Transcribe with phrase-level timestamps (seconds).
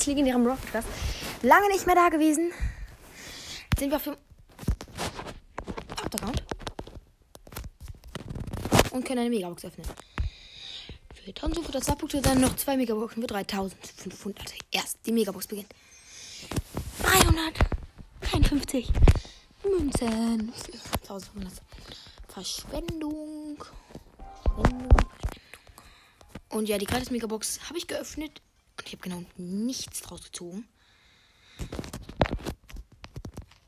[0.00, 0.88] von AMS legendärem Rock Podcast.
[1.42, 2.52] Lange nicht mehr da gewesen.
[3.78, 4.16] Sind wir auf dem
[6.00, 6.42] Hauptaccount.
[8.92, 9.86] Und können eine Megabox öffnen.
[11.14, 14.54] Für 1500 Subpunkte dann noch zwei Megaboxen für 3500.
[14.70, 15.72] Erst die Megabox beginnt.
[17.02, 18.90] 353
[19.64, 20.52] Münzen.
[20.52, 21.52] für 1500.
[22.28, 23.64] Verschwendung.
[24.44, 24.98] Verschwendung.
[26.48, 28.42] Und ja, die gratis Megabox habe ich geöffnet
[28.90, 30.66] ich habe genau nichts draus gezogen.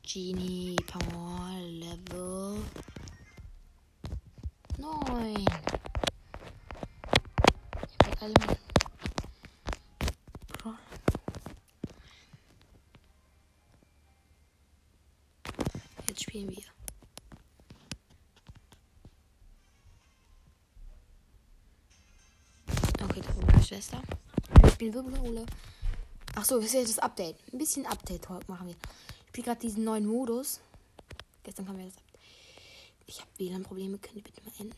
[0.01, 2.61] Genie Power Level
[4.77, 5.45] 9.
[8.01, 8.57] Ich hab alle meine
[16.09, 16.63] Jetzt spielen wir.
[23.01, 24.01] Okay, das war meine Schwester.
[24.83, 25.45] Wir spielen Wirbelhole.
[26.35, 27.37] Achso, das ist jetzt das Update.
[27.53, 28.75] Ein bisschen Update-Talk machen wir.
[28.75, 30.59] Ich spiele gerade diesen neuen Modus.
[31.43, 32.19] Gestern kam ja das Update.
[33.07, 33.97] Ich habe WLAN-Probleme.
[33.99, 34.75] Könnt ihr bitte mal enden?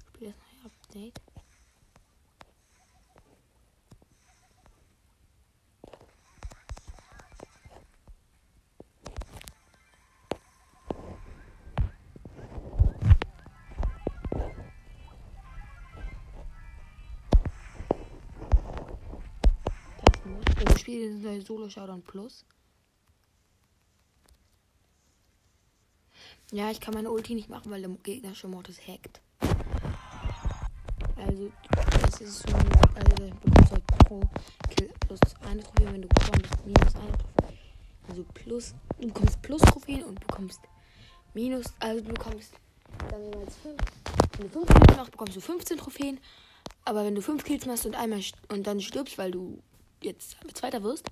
[0.00, 1.31] Ich spiele das neue Update.
[21.32, 22.44] Neue Solo Showdown Plus.
[26.50, 29.22] Ja, ich kann meine Ulti nicht machen, weil der gegnerische Modus hackt.
[31.16, 31.50] Also,
[32.02, 34.20] das ist so, also du bekommst halt pro
[34.68, 37.58] Kill plus eine Trophäe, wenn du bekommst minus eine Trophäe.
[38.08, 40.60] Also plus, du bekommst plus Trophäen und bekommst
[41.32, 42.52] minus, also du bekommst
[43.08, 43.80] dann jeweils 5.
[44.36, 46.20] Wenn du 5 Kills machst, bekommst du 15 Trophäen.
[46.84, 49.62] Aber wenn du 5 Kills machst und einmal und dann stirbst, weil du
[50.02, 51.06] jetzt Zweiter wirst,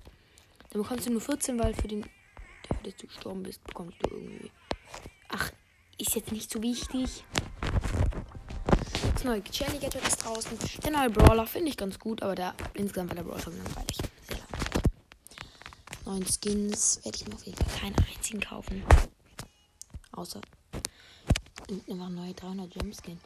[0.69, 3.97] dann bekommst du nur 14, weil für den, der für den du gestorben bist, bekommst
[4.01, 4.51] du irgendwie.
[5.29, 5.51] Ach,
[5.97, 7.23] ist jetzt nicht so wichtig.
[9.13, 10.57] Das neue Jelly Gadget ist draußen.
[10.83, 13.97] Der neue Brawler finde ich ganz gut, aber der insgesamt war der Brawler schon langweilig.
[16.05, 18.83] Neuen Skins werde ich mir auf jeden Fall keinen einzigen kaufen.
[20.13, 20.41] Außer
[21.87, 23.19] immer neue 300 Gem Skin.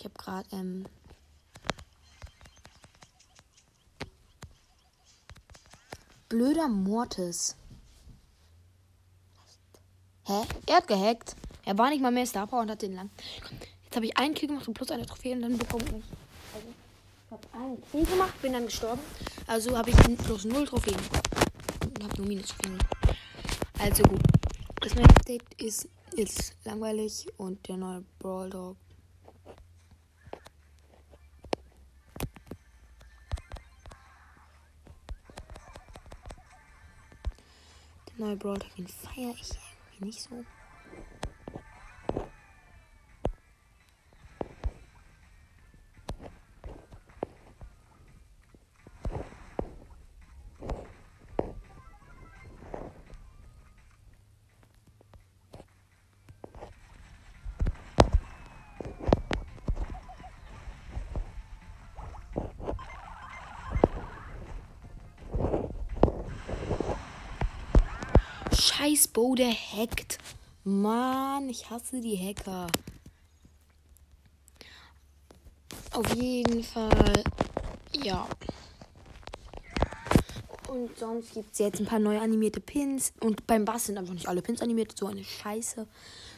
[0.00, 0.86] Ich habe gerade ähm,
[6.30, 7.54] blöder Mortis.
[10.24, 10.40] Hä?
[10.66, 11.36] Er hat gehackt.
[11.66, 13.10] Er war nicht mal mehr Star Power und hat den lang.
[13.84, 15.92] Jetzt habe ich einen Kill gemacht und plus eine Trophäe und dann bekomme ich.
[16.54, 16.68] Also,
[17.26, 19.02] ich habe einen Kill gemacht, bin dann gestorben.
[19.46, 20.96] Also habe ich plus null Trophäen.
[21.84, 22.78] Und habe nur minus Trophäen.
[23.78, 24.22] Also gut.
[24.80, 28.78] Das neue Update ist jetzt langweilig und der neue Brawl Dog
[38.20, 40.44] neue Brawl Tag, den feiere ich nicht so.
[69.10, 70.18] Scheiß Bo, der hackt.
[70.62, 72.68] Mann, ich hasse die Hacker.
[75.92, 77.24] Auf jeden Fall,
[78.04, 78.28] ja.
[80.68, 83.12] Und sonst gibt es jetzt ein paar neue animierte Pins.
[83.20, 84.96] Und beim Bass sind einfach nicht alle Pins animiert.
[84.96, 85.86] So eine Scheiße.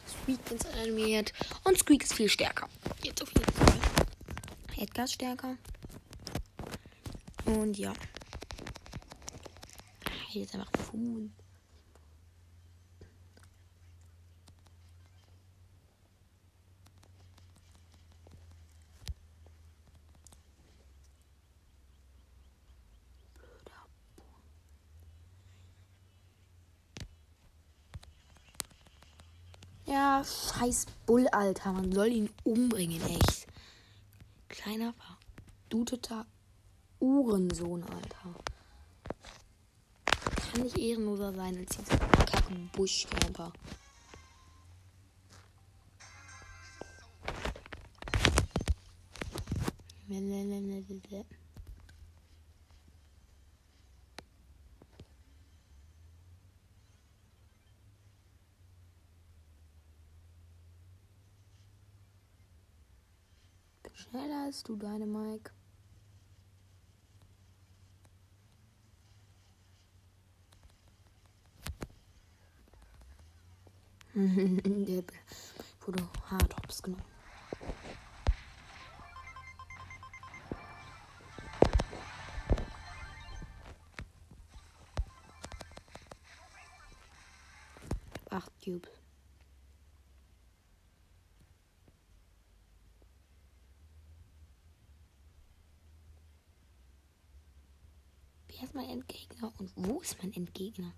[0.07, 1.31] Squeak ist animiert.
[1.63, 2.67] Und Squeak ist viel stärker.
[3.03, 3.79] Jetzt auf jeden Fall.
[4.77, 5.57] Edgar ist stärker.
[7.45, 7.93] Und ja.
[10.33, 11.31] Ist einfach Fuhn.
[30.23, 31.73] Scheiß Bull, Alter.
[31.73, 33.47] Man soll ihn umbringen, echt.
[34.47, 36.25] Kleiner verduteter
[36.99, 38.35] Uhrensohn, Alter.
[40.05, 43.51] Kann nicht ehrenloser sein als dieser kacken Buschcamper.
[64.13, 65.49] Schneller als du, deine Mike.
[74.13, 75.03] Der
[75.81, 77.01] wurde hart hops genommen.
[88.29, 89.02] Acht Cubes.
[98.73, 100.93] Ist mein Endgegner und wo ist mein Endgegner?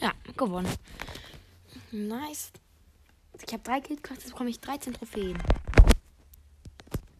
[0.00, 0.72] Ja, gewonnen.
[1.90, 2.52] Nice.
[3.44, 5.36] Ich habe drei gemacht, jetzt bekomme ich 13 Trophäen.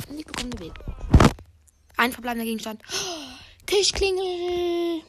[0.08, 0.75] Und ich bekomme eine Weg.
[1.97, 2.82] Ein verbleibender Gegenstand.
[3.67, 5.02] Tischklingel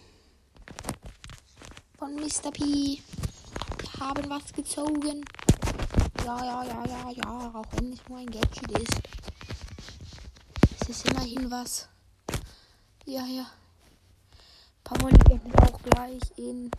[2.00, 2.52] von Mr.
[2.52, 2.64] P.
[2.64, 5.24] Wir haben was gezogen.
[6.26, 9.11] Ja, ja, ja, ja, ja, auch wenn es nur ein Gadget ist.
[10.92, 11.88] Ist immerhin was.
[13.06, 13.46] Ja, ja.
[14.84, 16.70] Power League endet auch gleich in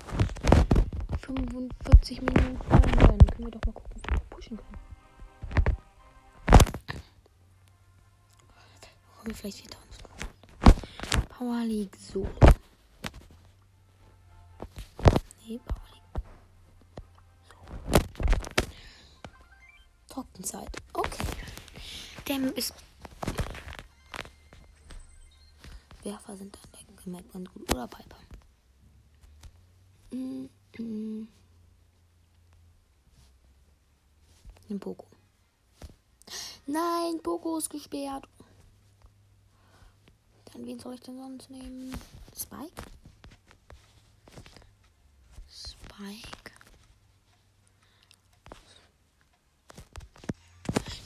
[1.19, 2.59] 45 Minuten.
[2.69, 4.79] Dann können wir doch mal gucken, ob wir pushen können.
[9.25, 9.97] Wir vielleicht wieder uns.
[11.31, 12.29] Power League so.
[15.47, 16.21] Nee, Power League.
[17.49, 17.57] So.
[20.11, 20.71] Trockenzeit.
[20.93, 21.25] Okay.
[22.29, 22.75] Der ist.
[26.03, 27.73] Werfer sind an der Map ganz gut.
[27.73, 28.17] Oder Piper.
[30.11, 31.27] Mm -mm.
[34.69, 35.07] Den Poco.
[36.67, 38.29] Nein, Poco ist gesperrt.
[40.53, 41.97] Dann wen soll ich denn sonst nehmen?
[42.37, 42.83] Spike?
[45.49, 46.53] Spike.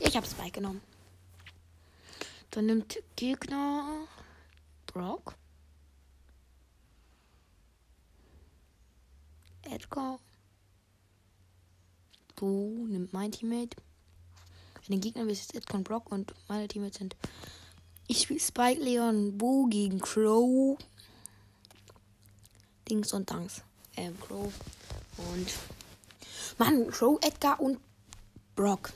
[0.01, 0.81] Ich habe Spike genommen.
[2.51, 4.07] Dann nimmt Gegner
[4.97, 5.37] Brock.
[9.61, 10.19] Edgar.
[12.35, 13.77] Bo nimmt mein Teammate.
[14.75, 17.15] Bei den Gegnern ist Edgar und Brock und meine Teammates sind.
[18.07, 20.79] Ich spiele Spike, Leon, Bo gegen Crow.
[22.89, 23.63] Dings und Danks.
[23.99, 24.51] Ähm, Crow.
[25.19, 25.53] Und.
[26.57, 27.79] Mann, Crow, Edgar und
[28.55, 28.95] Brock.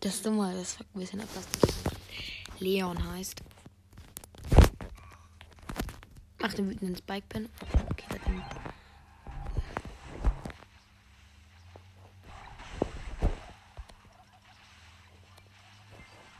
[0.00, 1.77] Das ist dumme, das fuckt ein bisschen ab, was
[2.60, 3.42] Leon heißt.
[6.40, 7.48] Mach den wütenden Spike-Pen.
[7.90, 8.42] Okay, da den.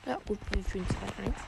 [0.07, 1.48] Ja, gut, wir führen 2-1.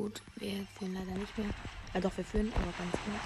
[0.00, 1.50] Gut, wir führen leider nicht mehr.
[1.92, 3.20] Ja, doch, wir führen, aber ganz knapp.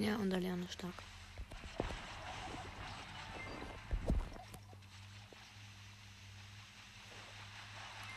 [0.00, 1.11] Ja, unser Leon ist stark.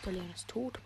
[0.06, 0.80] Der Leon ist tot.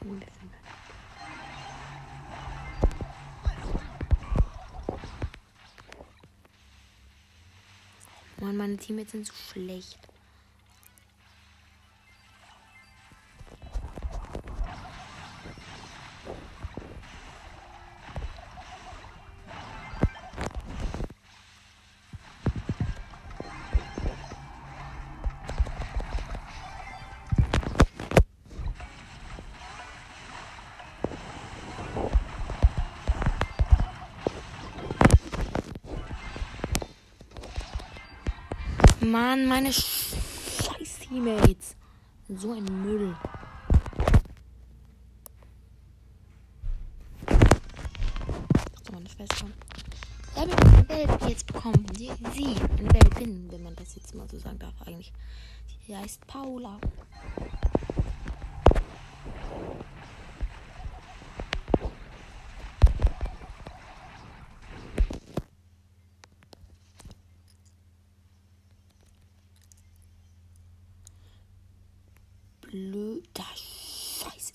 [0.00, 0.50] Bisschen.
[8.40, 10.11] Mann, meine Teammates sind so schlecht.
[39.10, 41.76] Mann, meine scheiß Teammates.
[42.28, 43.14] So ein Müll.
[50.34, 51.86] Habe ich Welt jetzt bekommen.
[51.96, 55.12] Sie, sie, eine Welpin, wenn man das jetzt mal so sagen darf eigentlich.
[55.86, 56.78] Sie heißt Paula.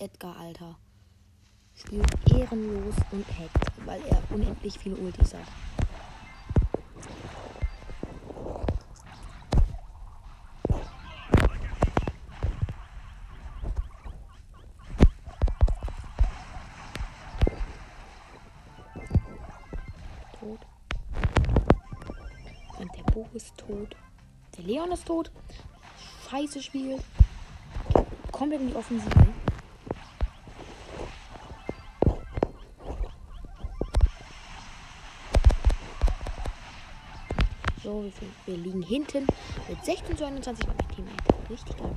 [0.08, 0.76] Edgar, Alter.
[1.74, 5.42] Spielt ehrenlos und hackt, weil er unendlich viele Ultis hat.
[20.40, 20.60] Tot.
[22.78, 23.94] Und der Bo ist tot.
[24.56, 25.30] Der Leon ist tot.
[26.30, 26.98] Scheiße Spiel.
[28.32, 29.37] Komplett in die Offensive.
[37.98, 38.12] So, wir,
[38.46, 39.26] wir liegen hinten
[39.68, 41.50] mit 16 zu 21 bei meinem Teammate.
[41.50, 41.90] Richtig geil.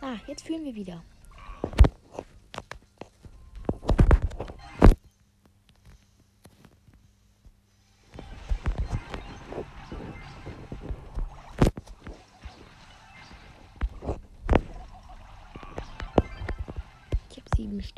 [0.00, 1.04] Ah, jetzt führen wir wieder.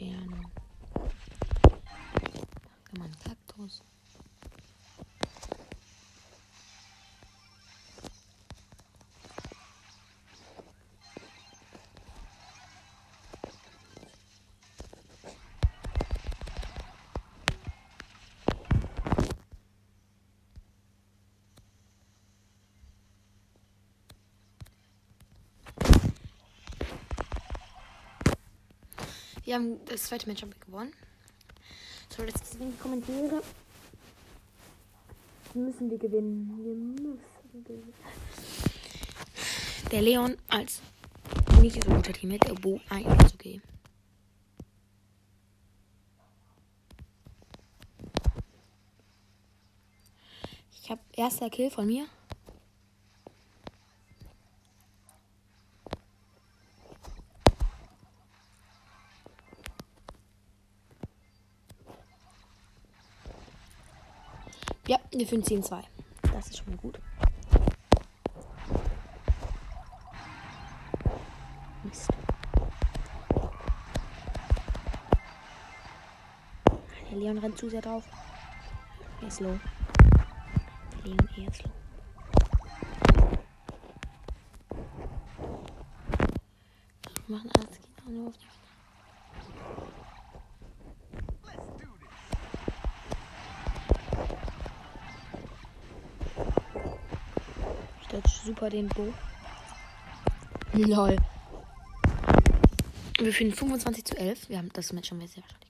[0.00, 0.53] Habe
[29.44, 30.92] Wir haben das zweite Match gewonnen.
[32.08, 33.42] So, jetzt sind die Kommentare.
[35.52, 36.58] Müssen wir gewinnen.
[36.64, 37.92] Wir müssen gewinnen.
[39.92, 40.80] Der Leon als
[41.60, 43.60] nicht so guter Teammate, der Bo eigentlich ist okay.
[50.72, 52.06] Ich habe erster Kill von mir.
[65.16, 65.84] Wir führen 10-2.
[66.32, 66.98] Das ist schon mal gut.
[71.84, 72.10] Mist.
[77.10, 78.02] Der Leon rennt zu sehr drauf.
[79.20, 79.56] Er ist low.
[80.96, 81.70] Der Leon eher ist low.
[87.26, 88.63] Wir machen alles genau nur auf die
[98.44, 99.12] super den Bo.
[100.74, 101.16] Lol.
[103.18, 104.48] Wir führen 25 zu 11.
[104.48, 105.63] Wir haben das Match schon sehr wahrscheinlich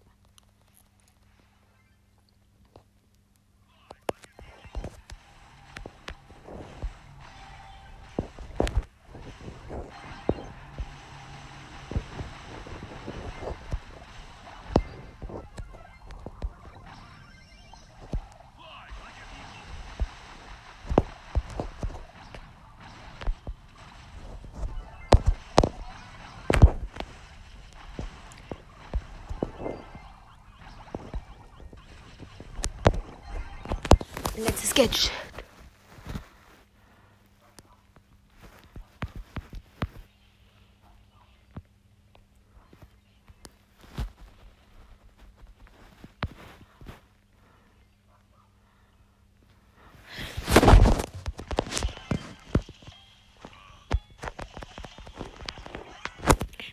[34.74, 35.08] Sketch.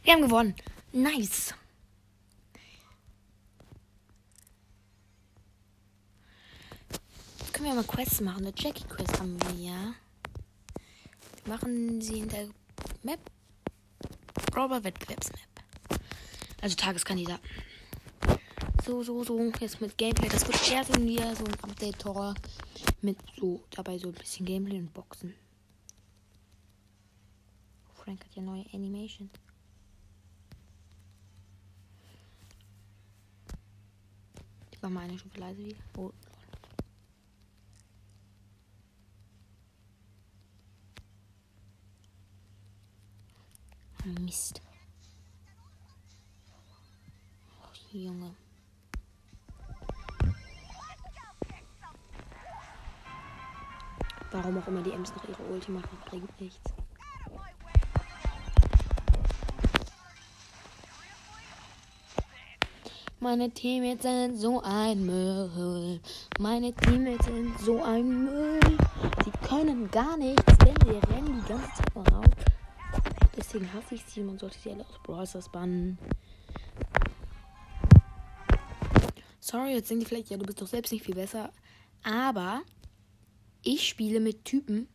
[0.03, 0.55] Wir haben gewonnen.
[0.91, 1.53] Nice.
[7.71, 8.45] Wir mal Quests machen.
[8.45, 9.93] Eine Jackie Quest haben wir ja.
[11.45, 12.49] Wir machen sie in der
[13.01, 13.31] Map.
[14.51, 15.39] Brawler Wettbewerbsmap.
[16.61, 17.39] Also Tageskandidat.
[18.85, 19.39] So, so, so.
[19.61, 20.27] Jetzt mit Gameplay.
[20.27, 22.35] Das wird eher so so ein Update-Tor.
[23.01, 25.33] Mit so, dabei so ein bisschen Gameplay und Boxen.
[27.93, 29.29] Frank hat ja neue Animation.
[34.71, 35.79] Ich war mal eine Stufe leise wieder.
[35.95, 36.11] Oh.
[44.03, 44.61] Mist.
[47.61, 48.33] Ach, Junge.
[54.31, 56.73] Warum auch immer die Ems noch ihre Ulti machen, bringt nichts.
[63.19, 65.99] Meine Teammates sind so ein Müll.
[66.39, 68.59] Meine Teammates sind so ein Müll.
[69.23, 72.50] Sie können gar nichts, denn sie rennen die ganze Zeit raus.
[73.53, 74.21] Deswegen hasse ich sie.
[74.21, 75.97] Man sollte sie alle aus Brawl Stars bannen.
[79.41, 81.51] Sorry, jetzt denken die vielleicht, ja, du bist doch selbst nicht viel besser.
[82.01, 82.61] Aber
[83.61, 84.87] ich spiele mit Typen,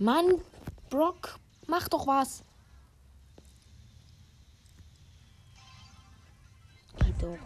[0.00, 0.40] Mann,
[0.90, 2.44] Brock, mach doch was.
[6.98, 7.38] Geht doch.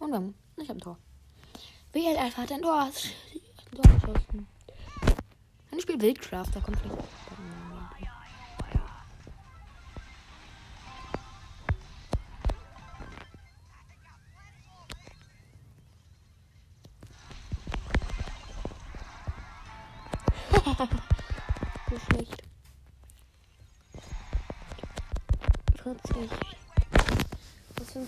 [0.00, 0.98] Und dann, ich hab ein Tor.
[1.92, 2.82] WL Alpha hat ein Tor.
[2.82, 2.92] Ein
[3.74, 4.46] Tor geschossen.
[5.70, 6.98] Und ich spiele Wildcraft, da kommt vielleicht.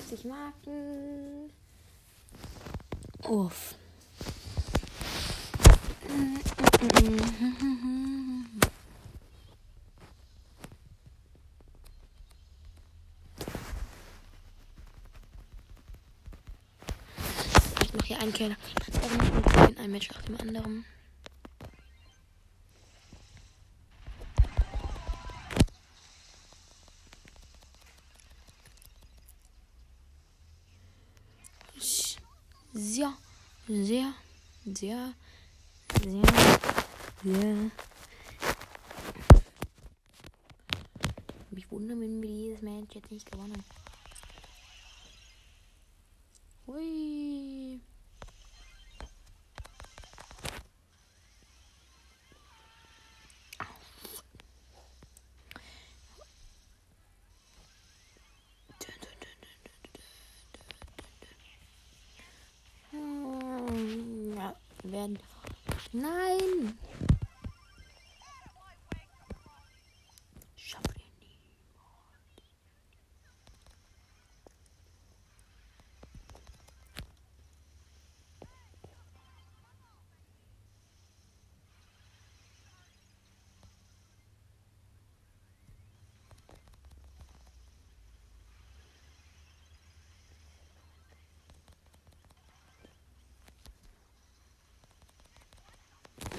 [0.07, 1.51] 50 Marken.
[3.29, 3.75] Uff.
[17.83, 18.57] Ich mache hier einen Keller.
[19.77, 20.85] Ein Match nach dem anderen.
[32.87, 33.13] Sehr,
[33.67, 34.15] sehr,
[34.65, 35.13] sehr,
[36.03, 36.23] sehr,
[37.25, 37.71] sehr.
[41.51, 43.65] Mich wundern, wenn wir dieses Match jetzt nicht gewonnen.
[46.67, 47.81] Hui.
[64.93, 65.19] werden.
[65.93, 66.79] Nein!
[70.57, 71.37] Schaff ich nie.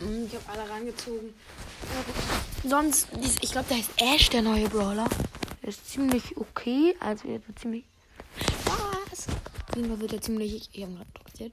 [0.07, 1.33] Ich habe alle rangezogen.
[2.63, 3.07] Sonst,
[3.41, 5.09] ich glaube, da ist Ash der neue Brawler.
[5.61, 6.95] Der ist ziemlich okay.
[7.01, 7.83] Also, er wird ziemlich.
[8.39, 9.27] Spaß!
[9.69, 10.69] Auf jeden Fall wird er ziemlich.
[10.71, 11.51] Ich habe gerade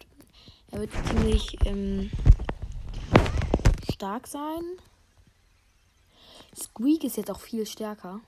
[0.71, 2.11] Er wird ziemlich ähm,
[3.93, 4.63] stark sein.
[6.57, 8.21] Squeak ist jetzt auch viel stärker.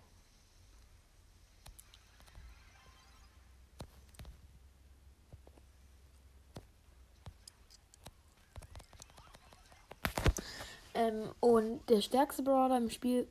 [11.07, 13.27] Ähm, und der stärkste Brawler im Spiel,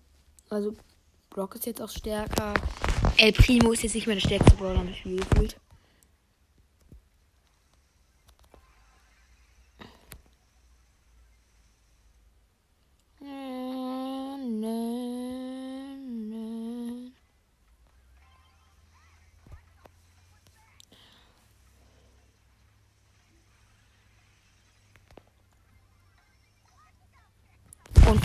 [0.49, 0.73] also
[1.29, 2.53] Brock ist jetzt auch stärker.
[3.17, 5.57] El Primo ist jetzt nicht mehr der stärkste Brawler im Spiel gefühlt.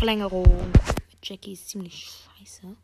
[0.00, 0.72] Verlängerung.
[1.22, 2.06] Jackie ist ziemlich
[2.38, 2.74] scheiße.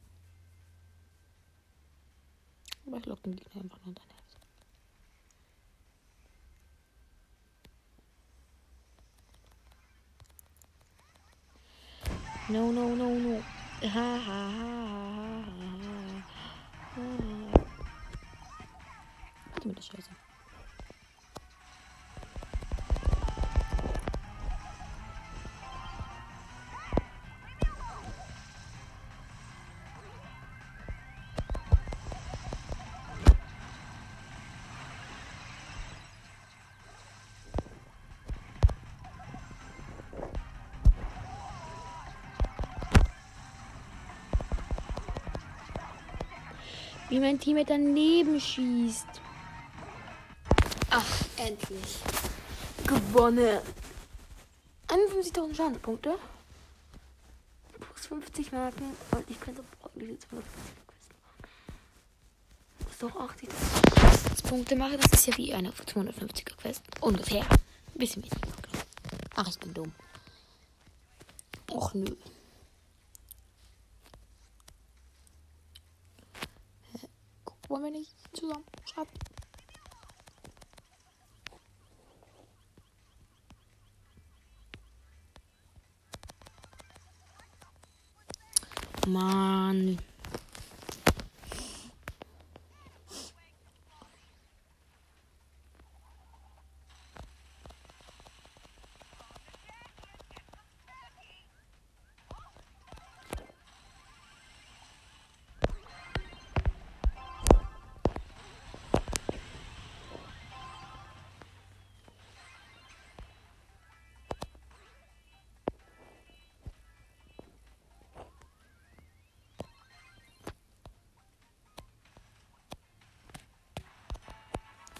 [2.87, 4.37] Aber ich lock den Gegner einfach nur dein Herz.
[12.51, 13.43] No, no, no, no.
[13.81, 15.47] Ha, ha, ha, ha,
[16.97, 17.67] ha, ha.
[19.53, 20.26] Warte mit der Scheiße.
[47.09, 49.07] Wie mein Team daneben schießt.
[50.91, 51.99] Ach, endlich.
[52.87, 53.61] Gewonnen.
[54.89, 56.19] 51.000 Schadenspunkte.
[57.79, 58.97] Plus 50 Marken.
[59.13, 59.63] Und ich könnte
[59.95, 60.51] diese 250
[60.87, 61.11] Quest
[62.85, 63.49] Muss doch 80
[64.49, 64.99] Punkte machen.
[65.01, 66.83] Das ist ja wie eine 250er Quest.
[67.01, 67.43] Ungefähr.
[67.43, 68.49] Ein bisschen weniger.
[69.37, 69.93] Ach, ich bin dumm.
[71.71, 72.17] Och nö.
[77.77, 79.11] Wollen wir nicht zusammen schreiben?
[89.07, 89.99] Mann.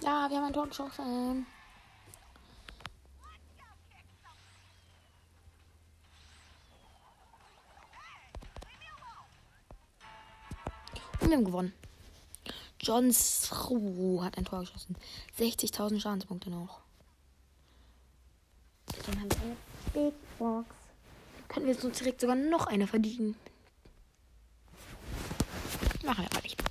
[0.07, 1.45] Ja, wir haben ein Tor geschossen.
[11.19, 11.73] Und wir haben gewonnen.
[12.79, 14.95] John Sru hat ein Tor geschossen.
[15.37, 16.79] 60.000 Schadenspunkte noch.
[19.07, 19.57] Dann haben wir eine
[20.11, 20.69] Big Box.
[21.49, 23.35] Können wir uns direkt sogar noch eine verdienen.
[26.01, 26.63] Machen wir aber nicht.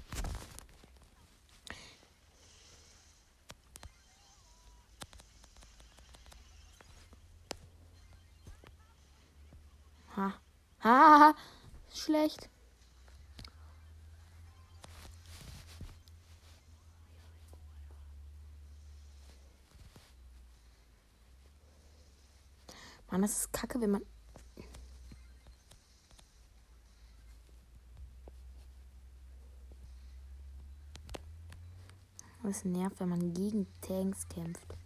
[10.16, 10.32] Ha.
[10.82, 11.34] Ha.
[12.26, 12.48] Schlecht.
[23.10, 24.02] Mann, das ist kacke, wenn man.
[32.42, 34.85] Das nervt, wenn man gegen Tanks kämpft.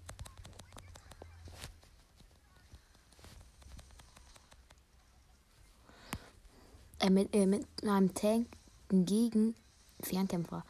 [7.10, 8.46] Äh, mit, äh, mit einem Tank
[8.90, 9.54] gegen
[10.00, 10.64] Fernkämpfer.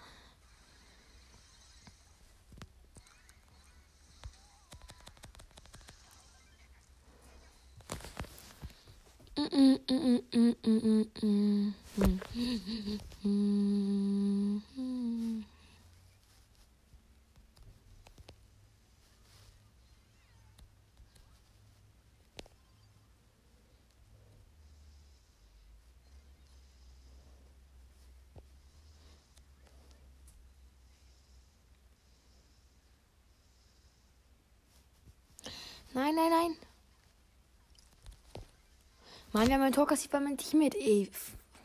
[13.22, 14.19] Mm,
[35.92, 36.56] Nein, nein, nein.
[39.32, 40.78] Mann, wir haben ein Tor kassiert bei meinem Teammate.
[40.78, 41.10] Ey.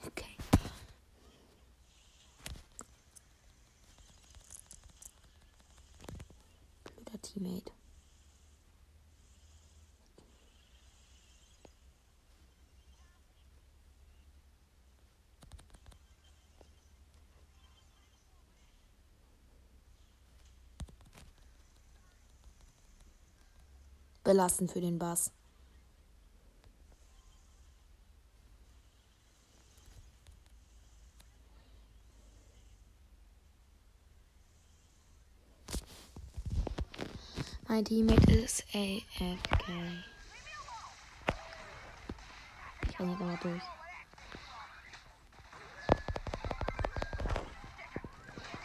[0.05, 0.37] Okay.
[6.83, 7.74] Blöder Teammate.
[24.35, 25.31] Belassen für den Bass.
[37.69, 39.69] Mein Teammate ist AFK.
[42.81, 43.63] Ich jetzt aber durch.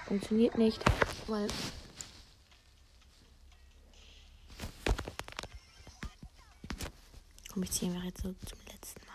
[0.09, 0.83] Funktioniert nicht,
[1.29, 1.47] weil
[7.61, 9.15] Komm, ich ziehe einfach jetzt so zum letzten Mal.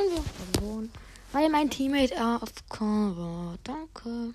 [0.00, 0.92] Und wir verloren.
[1.32, 3.58] Weil mein Teammate AFK war.
[3.64, 4.34] Danke.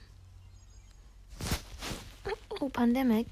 [2.59, 3.27] Oh, Pandemic.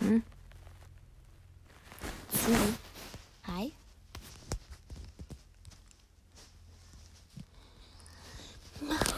[0.00, 0.24] Hm?
[2.32, 2.80] So.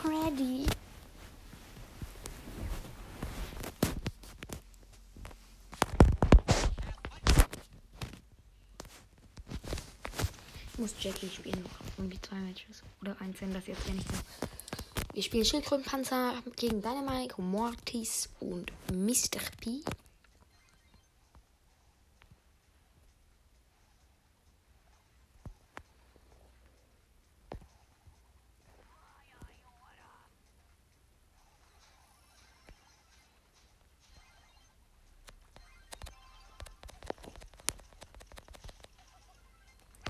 [0.04, 0.66] ready.
[10.72, 11.64] Ich muss Jackie spielen.
[11.98, 12.82] Irgendwie zwei Matches.
[13.00, 14.20] Oder eins, wenn das jetzt nicht mehr
[15.14, 19.40] Wir spielen Schildkrötenpanzer gegen Dynamite, Mortis und Mr.
[19.60, 19.82] P.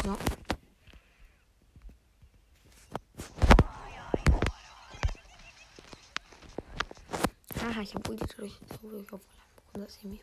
[0.05, 0.17] Ja.
[7.63, 8.59] Haha, ich habe Ulti durch.
[8.81, 9.21] So, ich auf
[9.75, 10.19] das hier mir.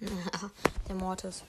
[0.88, 1.42] Der Mortis.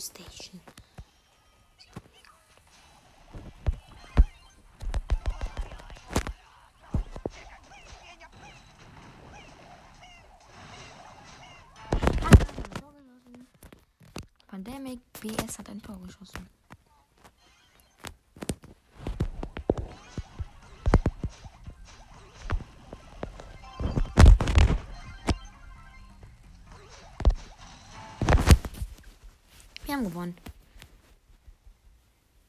[0.00, 0.60] Station.
[15.54, 16.48] BS hat ein Tor geschossen.
[29.84, 30.36] Wir haben gewonnen.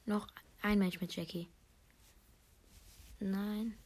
[0.06, 0.28] Noch
[0.62, 1.48] ein Match mit Jackie.
[3.20, 3.78] Nein.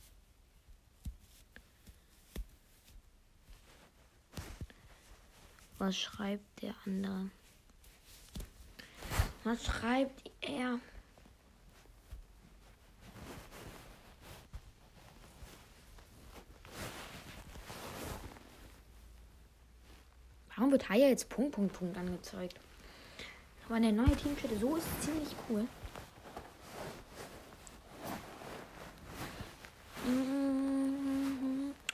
[5.78, 7.30] Was schreibt der andere?
[9.50, 10.80] Was schreibt er?
[20.56, 22.60] Warum wird Haya jetzt Punkt, Punkt, Punkt angezeigt?
[23.68, 25.68] Aber der neue Teamchat so ist ziemlich cool.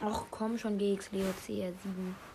[0.01, 2.34] Ach komm schon, GX Leo CR7.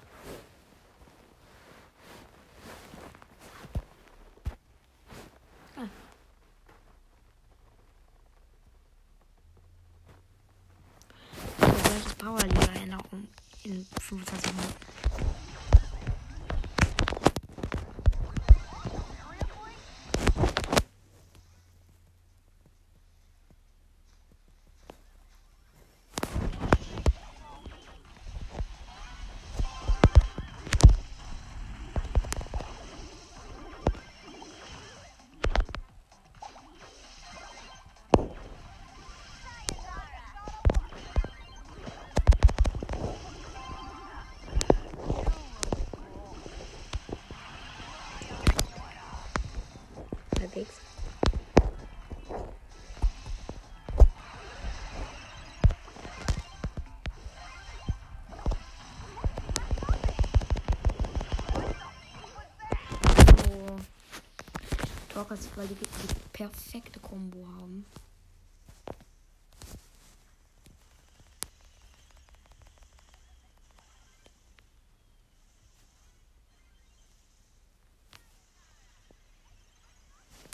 [65.30, 65.86] Talkers, weil die die
[66.32, 67.86] perfekte Combo haben.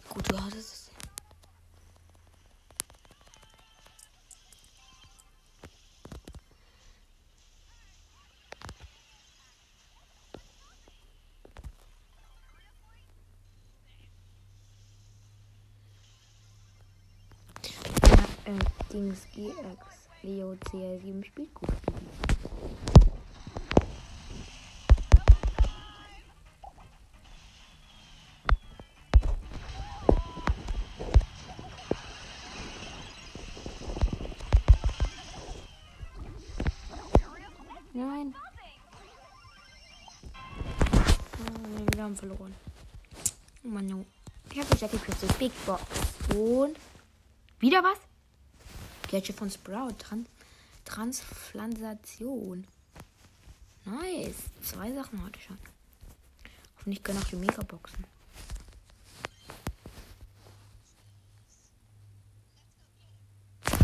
[0.09, 0.91] Gut, ja, das ist.
[18.47, 19.79] Ja, äh, Dings GX
[20.23, 21.69] Leo CL7 spielt gut.
[37.93, 38.35] Nein.
[41.95, 42.55] Wir haben verloren.
[43.65, 44.05] Oh Mann.
[44.51, 45.83] Ich habe Jackie Crystal Big Box.
[46.35, 46.77] Und.
[47.59, 47.99] Wieder was?
[49.11, 49.95] Gadget von Sprout.
[49.99, 50.27] Trans
[50.85, 52.67] Transplantation.
[53.85, 54.37] Nice.
[54.63, 55.59] Zwei Sachen hatte ich schon.
[56.77, 58.05] Hoffentlich können auch die Megaboxen.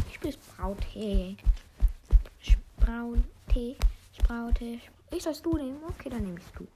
[0.09, 0.77] Ich spiele Sprout.
[0.93, 1.37] Hey.
[2.41, 3.23] Sprout.
[3.53, 3.77] Tee.
[4.19, 4.81] Spraute.
[5.11, 5.83] Ich sollst du nehmen?
[5.89, 6.67] Okay, dann nehme ich du.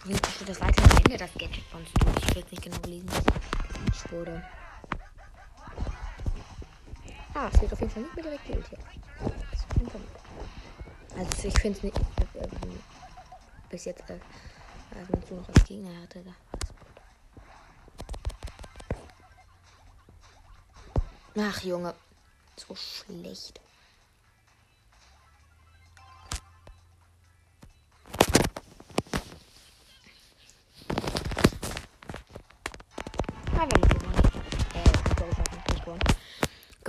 [0.00, 2.06] Steht das weiter am Ende das Gadget von Stu.
[2.26, 3.10] Ich will nicht genau lesen.
[3.92, 4.42] Ich wurde.
[7.34, 8.64] Ah, es wird auf jeden Fall nicht mehr direkt Fall gut.
[11.16, 11.98] Also ich finde es nicht.
[11.98, 12.48] Äh,
[13.68, 14.08] bis jetzt.
[14.08, 14.18] Äh,
[15.08, 16.34] wenn du noch als Gegner hatte, da.
[21.38, 21.94] Ach, Junge.
[22.56, 23.60] So schlecht.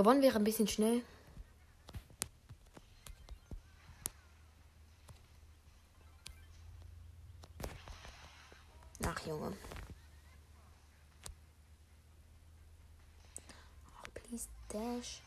[0.02, 1.04] Gewonnen wäre ein bisschen schnell.
[9.06, 9.56] Ach, Junge.
[13.96, 15.22] Ach, please dash.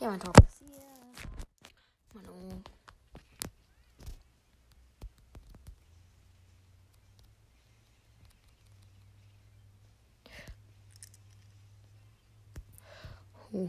[0.00, 0.70] Ja, mein Tor passiert.
[13.52, 13.68] Huh.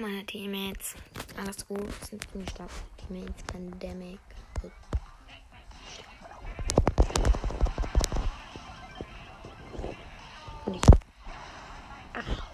[0.00, 0.94] Meine Teammates.
[1.36, 2.70] Alles gut, sind ziemlich stark.
[2.98, 4.20] Teammates, Pandemic.
[10.66, 10.82] Und ich.
[12.12, 12.46] Ach.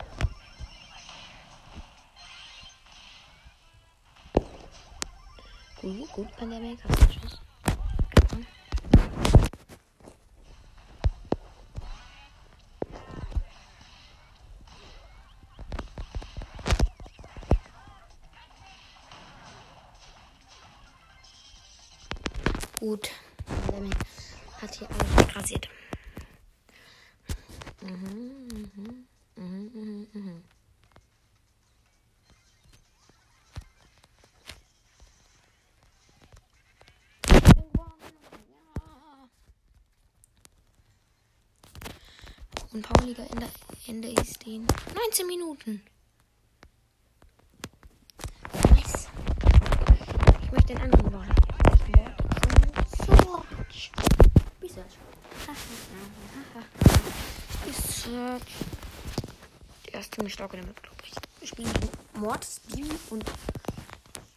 [5.83, 6.79] Gut, gut, Pandemic.
[6.89, 7.44] Hast du Schuss?
[22.85, 23.09] Gut.
[23.47, 23.97] Pandemic
[24.61, 25.71] hat hier alles rasiert.
[27.81, 30.45] Mhm, mhm, mhm, mhm.
[42.71, 43.49] Und Pauliga Ende,
[43.87, 45.83] Ende ist den 19 Minuten.
[48.53, 49.09] Nice.
[50.43, 51.45] Ich möchte den anderen Wort.
[53.65, 53.91] Search.
[54.61, 54.95] Research.
[57.67, 58.43] Research.
[59.87, 61.49] Der ist ziemlich stark in der Map, glaube ich.
[61.49, 61.89] Spielen gegen
[62.21, 63.25] Mortis, Bibi und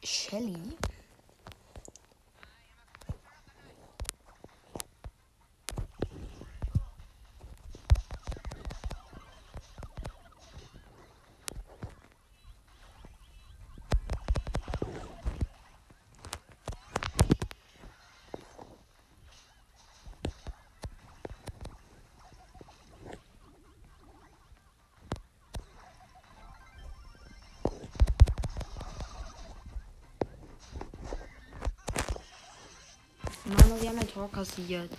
[0.04, 0.58] Shelly.
[33.68, 34.90] Manu, wir haben ein Tor kassiert.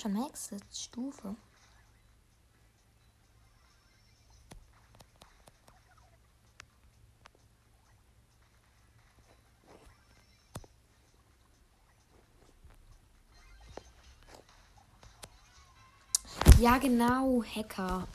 [0.00, 1.34] Schon Max, Stufe.
[16.60, 18.08] Ja, genau, Hacker.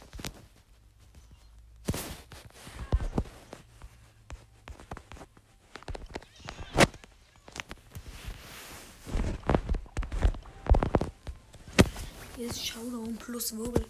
[12.53, 13.83] Ist Showdown plus Wirbel.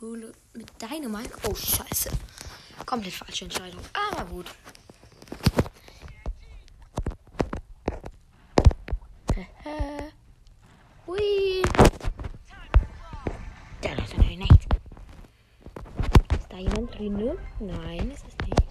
[0.00, 1.28] Höhle mit Dynamite.
[1.46, 2.08] Oh, scheiße.
[2.86, 3.82] Komplett falsche Entscheidung.
[3.92, 4.46] Aber gut.
[11.06, 11.62] Hui.
[13.82, 14.66] Der läuft natürlich nicht.
[16.32, 17.16] Ist da jemand drin?
[17.18, 17.36] ne?
[17.60, 18.66] Nein, ist es nicht.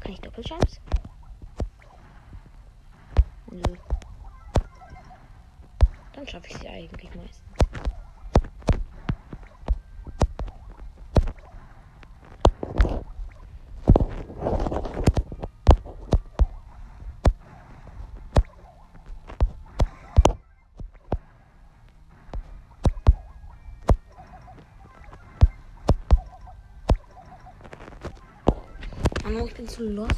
[0.00, 0.80] Kann ich Doppelchance?
[6.30, 7.50] schaffe ich sie eigentlich meistens.
[29.46, 30.14] ich bin zu lost.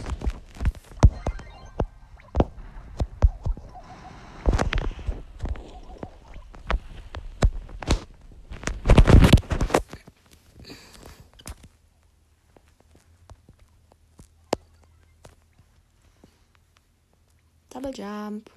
[17.92, 18.50] Jump.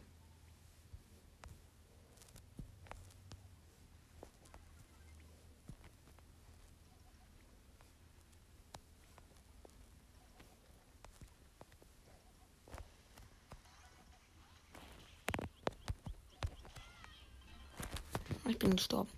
[18.47, 19.09] Ich bin gestorben.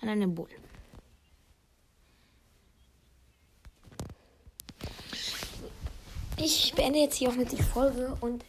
[0.00, 0.48] An einem Bull.
[6.36, 8.44] Ich beende jetzt hier auch mit die Folge und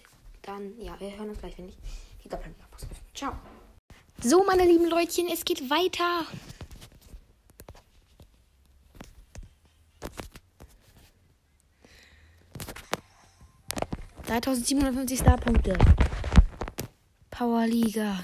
[0.58, 1.78] dann, ja, wir hören uns gleich, wenn ich
[2.24, 2.98] die Doppelbox öffne.
[3.14, 3.34] Ciao.
[4.22, 6.26] So, meine lieben Leutchen, es geht weiter.
[14.26, 15.78] Dreitausendsiebenhundertfünfzig Starpunkte.
[17.30, 18.24] Powerliga.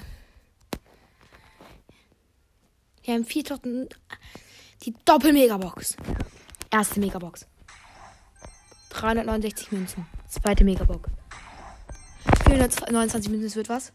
[3.02, 3.94] Wir haben 4000.
[4.82, 5.96] Die Doppel-Megabox.
[6.70, 7.46] Erste Megabox.
[8.90, 10.06] 369 Münzen.
[10.28, 11.08] Zweite Megabox.
[12.54, 13.92] 429 Münzen, das wird was.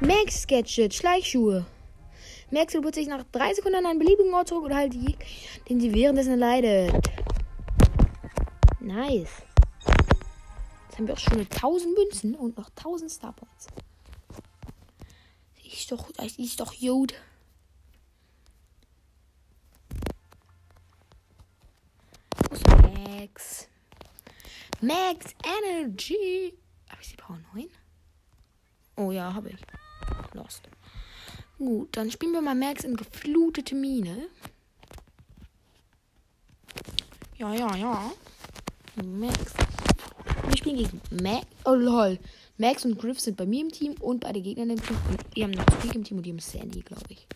[0.00, 1.66] Max Gadget, Schleichschuhe.
[2.52, 5.16] Max wird sich nach 3 Sekunden an einen beliebigen Ort zurück oder halt die,
[5.68, 7.10] den sie währenddessen leidet.
[8.78, 9.28] Nice.
[10.86, 13.66] Jetzt haben wir auch schon 1000 Münzen und noch 1000 Starpoints.
[15.64, 17.14] Ist doch, das ist doch gut.
[22.94, 23.66] Max.
[24.80, 26.54] Max Energy.
[26.90, 27.68] Habe ich sie Power 9?
[28.96, 29.56] Oh ja, habe ich.
[30.34, 30.68] Lost.
[31.58, 34.28] Gut, dann spielen wir mal Max in geflutete Mine.
[37.38, 38.12] Ja, ja, ja.
[39.02, 39.54] Max.
[40.48, 41.46] Wir spielen gegen Max.
[41.64, 42.18] Oh lol.
[42.58, 44.96] Max und Griff sind bei mir im Team und bei den Gegnern im Team.
[45.08, 47.26] Und wir haben noch Squeak im Team und die haben Sandy, glaube ich.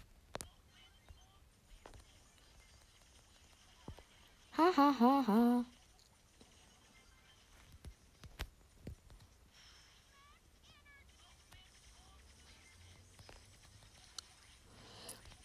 [4.59, 5.65] Ha ha ha ha.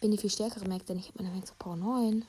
[0.00, 2.24] Bin die viel stärkere Mac, denn ich habe meine Max auf Power 9.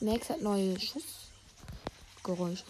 [0.00, 2.64] Max hat neue Schussgeräusche.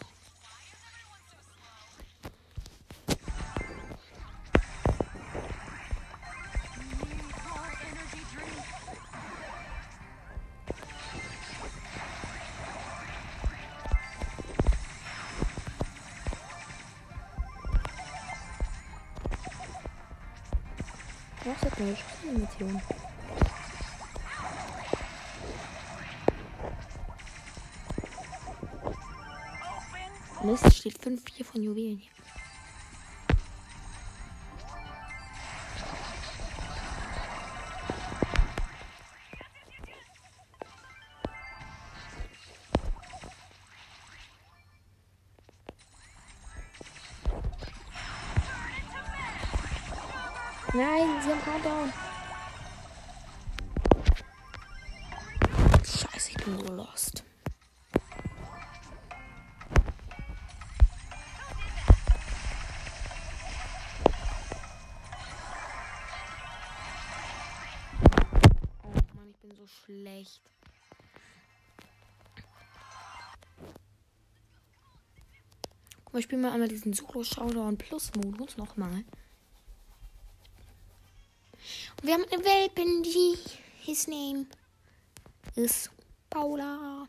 [22.63, 22.81] Schussanimation?
[30.43, 32.11] Mist, steht 5-4 von Juwelen hier.
[50.75, 52.02] Nein, sie haben Countdown.
[69.93, 70.41] Schlecht.
[76.03, 79.03] Guck mal, ich spiele mal einmal diesen Solo Showdown Plus Modus nochmal.
[82.01, 83.37] Wir haben eine Welpen, die
[83.81, 84.45] his name
[85.55, 85.91] ist
[86.29, 87.07] Paula.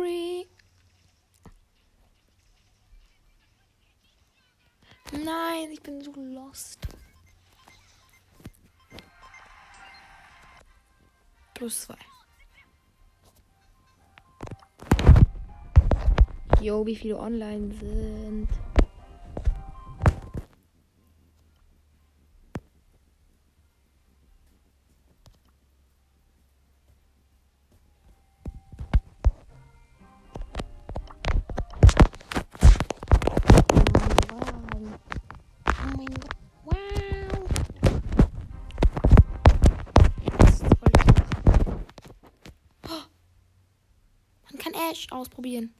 [0.00, 0.46] Free.
[5.12, 6.78] Nein, ich bin so lost.
[11.52, 11.96] Plus zwei.
[16.62, 18.48] Jo, wie viele online sind.
[45.20, 45.72] Ausprobieren.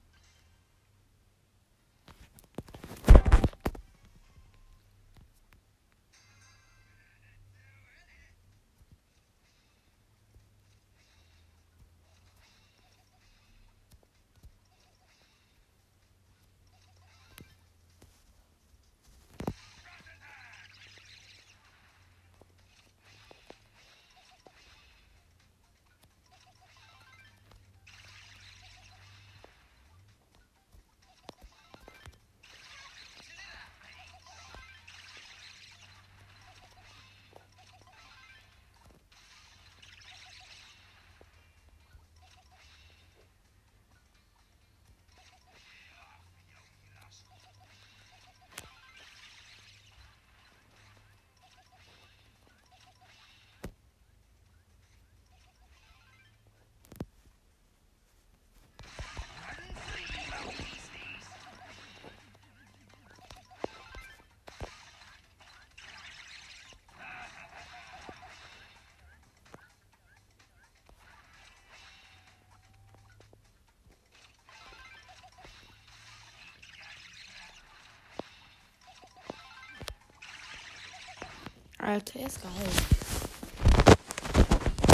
[81.91, 82.53] Alter, er ist geil.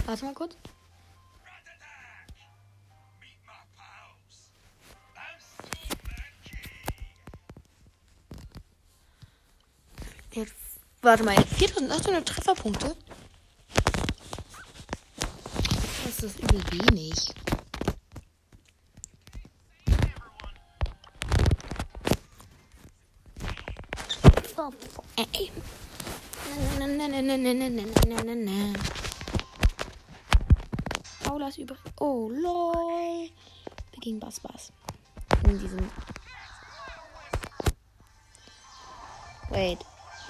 [0.07, 0.57] Warte mal kurz.
[10.33, 10.55] Jetzt,
[11.03, 12.97] warte mal, 4800 Trefferpunkte?
[16.03, 17.35] Das ist übel wenig.
[24.57, 24.73] Oh,
[25.35, 25.53] ey.
[27.17, 28.75] Ne, ne, ne, ne, ne, ne, ne, ne.
[31.25, 31.79] Paula ist übrig.
[31.99, 33.31] Oh, lol.
[33.93, 34.71] Wir gehen Bass Bass.
[35.49, 35.91] In diesem.
[39.49, 39.79] Wait.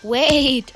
[0.04, 0.72] Wait.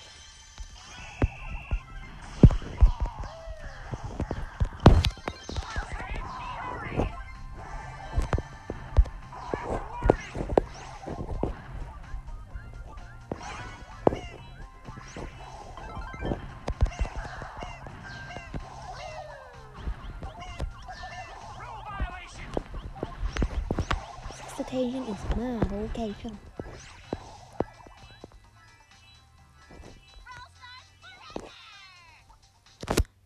[24.71, 25.59] Station is my.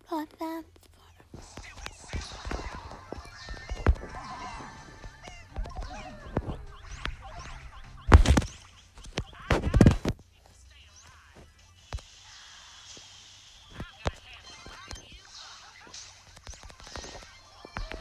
[0.09, 0.65] Blood bath.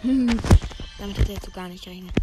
[0.02, 0.28] Hm,
[0.98, 2.23] damit hat er so gar nicht gerechnet.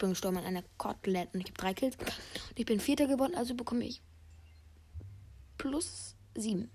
[0.00, 1.96] Bin gestorben an einer Kotelette und ich habe drei Kills.
[1.96, 4.02] Und ich bin Vierter geworden, also bekomme ich
[5.56, 6.70] plus sieben.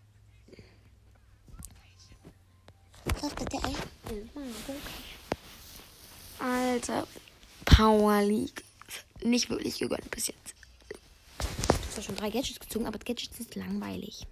[6.40, 7.08] Alter,
[7.66, 8.64] Power League.
[9.24, 10.54] Nicht wirklich gegönnt bis jetzt.
[11.40, 14.28] Ich habe zwar schon drei Gadgets gezogen, aber Gadgets ist langweilig.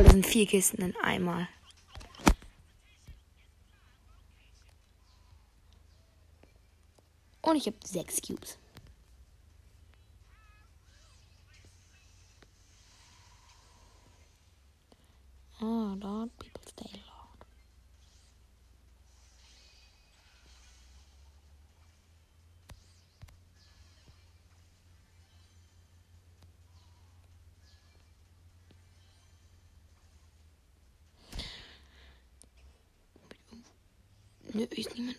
[0.00, 1.48] Lol, das sind vier Kisten in einmal.
[7.42, 8.58] Und ich habe sechs Cubes.
[15.60, 17.10] Oh, Lord, people stay loud.
[34.52, 35.16] Nö, ist niemand.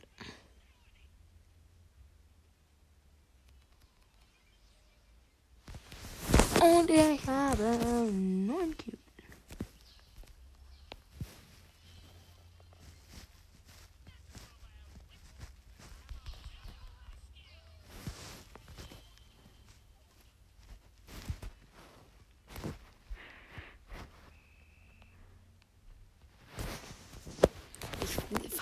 [6.61, 7.63] Und ich habe
[8.11, 8.99] neun Cubes.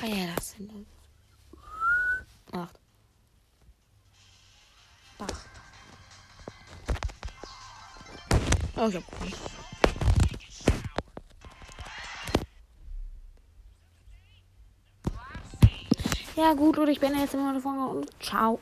[0.10, 0.86] Feiere das denn.
[2.52, 2.80] Acht.
[5.20, 5.50] Acht.
[8.76, 9.34] Oh, ich hab gewonnen.
[16.36, 18.60] Ja gut, und ich bin jetzt immer davon und ciao.